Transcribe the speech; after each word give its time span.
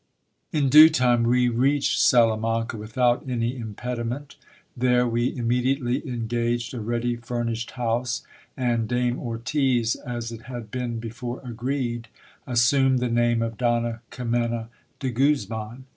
In 0.51 0.67
due 0.67 0.89
time 0.89 1.21
we 1.21 1.47
reached 1.47 1.99
Salamanca 1.99 2.75
without 2.75 3.29
any 3.29 3.55
impediment. 3.55 4.35
There 4.75 5.07
we 5.07 5.37
immediately 5.37 6.03
engaged 6.07 6.73
a 6.73 6.79
ready 6.81 7.15
furnished 7.17 7.69
house, 7.77 8.23
and 8.57 8.87
Dame 8.87 9.19
Ortiz, 9.19 9.93
as 9.93 10.31
it 10.31 10.45
had 10.49 10.71
been 10.71 10.97
before 10.99 11.39
agreed, 11.45 12.07
assumed 12.47 12.97
the 12.97 13.09
name 13.09 13.43
of 13.43 13.59
Donna 13.59 14.01
Kimena 14.09 14.69
de 14.99 15.11
Guzman. 15.11 15.85